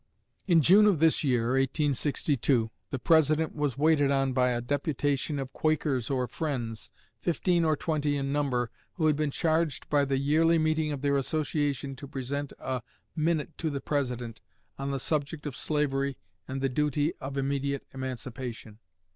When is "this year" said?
0.97-1.49